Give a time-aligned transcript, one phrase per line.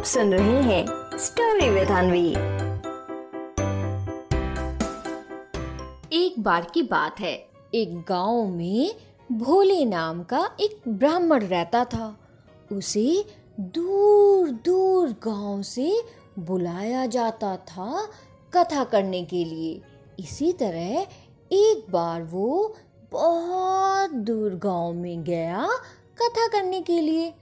[0.00, 2.28] आप सुन रहे हैं स्टोरी विद अनवी
[6.12, 7.32] एक बार की बात है।
[7.74, 8.94] एक गाँव में
[9.32, 12.18] भोले नाम का एक ब्राह्मण रहता था।
[12.72, 13.24] उसे
[13.60, 15.92] दूर दूर गाँव से
[16.38, 18.08] बुलाया जाता था
[18.56, 19.82] कथा करने के लिए।
[20.18, 21.06] इसी तरह
[21.52, 22.76] एक बार वो
[23.12, 25.68] बहुत दूर गाँव में गया
[26.22, 27.34] कथा करने के लिए।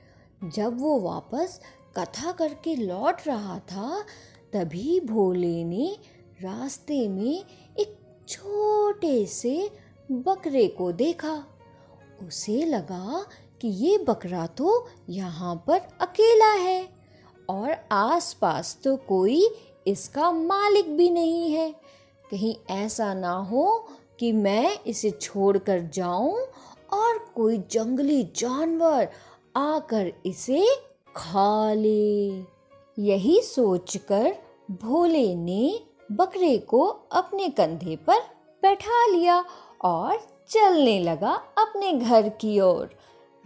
[0.45, 1.61] जब वो वापस
[1.96, 4.05] कथा करके लौट रहा था,
[4.52, 5.96] तभी भोले ने
[6.42, 7.45] रास्ते में
[7.79, 7.96] एक
[8.29, 9.70] छोटे से
[10.10, 11.34] बकरे को देखा।
[12.27, 13.24] उसे लगा
[13.60, 16.88] कि ये बकरा तो यहाँ पर अकेला है
[17.51, 19.48] और आसपास तो कोई
[19.87, 21.70] इसका मालिक भी नहीं है।
[22.30, 23.66] कहीं ऐसा ना हो
[24.20, 26.37] कि मैं इसे छोड़कर जाऊँ
[26.93, 29.09] और कोई जंगली जानवर
[29.57, 30.66] आकर इसे
[31.18, 32.28] खा ले।
[32.98, 34.36] यही सोचकर
[34.70, 35.80] भोले ने
[36.12, 38.20] बकरे को अपने कंधे पर
[38.62, 39.45] बैठा लिया
[39.82, 42.90] और चलने लगा अपने घर की ओर।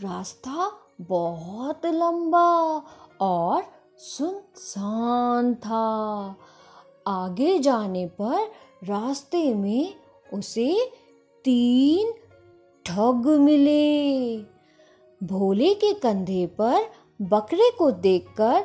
[0.00, 2.82] रास्ता बहुत लंबा
[3.20, 3.64] और
[3.98, 6.36] सुनसान था।
[7.06, 8.52] आगे जाने पर
[8.84, 9.94] रास्ते में
[10.34, 10.92] उसे
[11.44, 12.12] तीन
[12.86, 14.36] ठग मिले।
[15.22, 18.61] भोले के कंधे पर बकरे को देखकर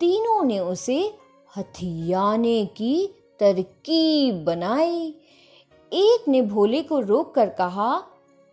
[0.00, 1.18] तीनों ने उसे
[1.56, 3.06] हथियाने की
[3.40, 5.14] तरकीब बनाई।
[5.92, 7.98] एक ने भोले को रोक कर कहा,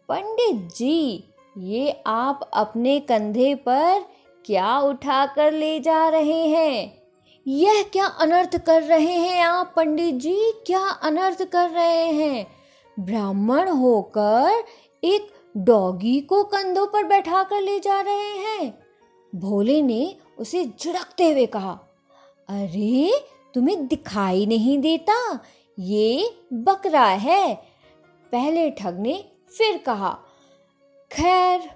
[0.09, 1.23] पंडित जी,
[1.57, 4.05] ये आप अपने कंधे पर
[4.45, 7.01] क्या उठा कर ले जा रहे हैं?
[7.47, 10.51] यह क्या अनर्थ कर रहे हैं आप, पंडित जी?
[10.65, 12.47] क्या अनर्थ कर रहे हैं?
[12.99, 14.63] ब्राह्मण होकर
[15.03, 18.86] एक डॉगी को कंधों पर बैठा कर ले जा रहे हैं।
[19.39, 21.79] भोले ने उसे झड़कते हुए कहा,
[22.47, 25.39] अरे, तुम्हें दिखाई नहीं देता।
[25.79, 27.55] ये बकरा है।
[28.31, 29.25] पहले ठग ने
[29.57, 30.19] फिर कहा,
[31.11, 31.71] खैर,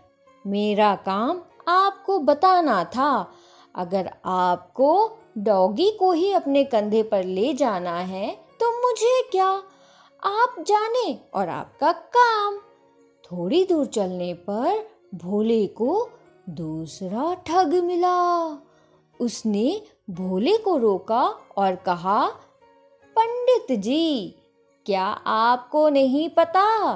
[0.48, 3.32] मेरा काम आपको बताना था।
[3.76, 9.48] अगर आपको डॉगी को ही अपने कंधे पर ले जाना है तो मुझे क्या?
[10.24, 12.58] आप जाने और आपका काम।
[13.24, 16.10] थोड़ी दूर चलने पर भोले को
[16.52, 18.48] दूसरा ठग मिला।
[19.20, 21.24] उसने भोले को रोका
[21.58, 22.28] और कहा,
[23.16, 24.36] पंडित जी,
[24.86, 26.96] क्या आपको नहीं पता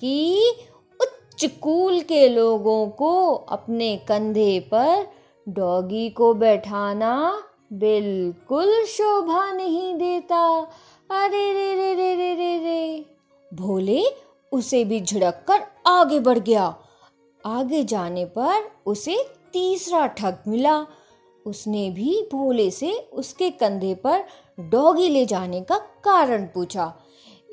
[0.00, 0.52] कि
[1.00, 5.06] उच्च कूल के लोगों को अपने कंधे पर
[5.48, 10.70] डॉगी को बैठाना बिल्कुल शोभा नहीं देता?
[11.10, 13.04] अरे रे रे रे रे रे रे
[13.54, 14.04] भोले
[14.52, 16.74] उसे भी झड़क कर आगे बढ़ गया।
[17.46, 19.16] आगे जाने पर उसे
[19.52, 20.86] तीसरा ठग मिला।
[21.46, 24.24] उसने भी भोले से उसके कंधे पर
[24.60, 26.92] डॉगी ले जाने का कारण पूछा।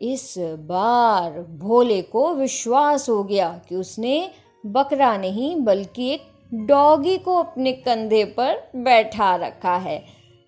[0.02, 4.31] इस बार भोले को विश्वास हो गया कि उसने
[4.66, 6.22] बकरा नहीं, बल्कि एक
[6.54, 10.06] डॉगी को अपने कंधे पर बैठा रखा है।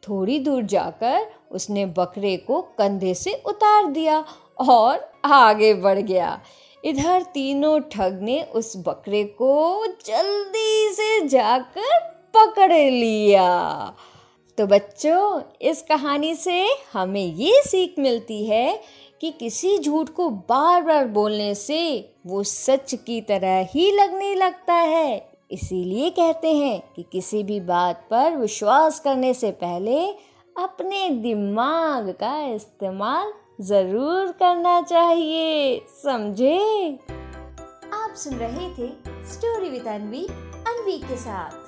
[0.09, 4.25] थोड़ी दूर जाकर उसने बकरे को कंधे से उतार दिया
[4.59, 6.39] और आगे बढ़ गया।
[6.85, 11.99] इधर तीनों ठग ने उस बकरे को जल्दी से जाकर
[12.33, 13.93] पकड़ लिया।
[14.57, 18.81] तो बच्चों, इस कहानी से हमें ये सीख मिलती है
[19.21, 24.73] कि किसी झूठ को बार बार बोलने से वो सच की तरह ही लगने लगता
[24.73, 30.07] है। इसीलिए कहते हैं कि किसी भी बात पर विश्वास करने से पहले
[30.57, 36.57] अपने दिमाग का इस्तेमाल ज़रूर करना चाहिए समझे?
[37.93, 38.89] आप सुन रहे थे
[39.33, 40.25] स्टोरी विद अनवी
[40.67, 41.64] अनवी के साथ।